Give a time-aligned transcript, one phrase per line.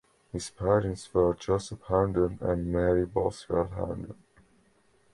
[0.31, 4.15] His parents were Joseph Herndon and Mary Boswell Herndon.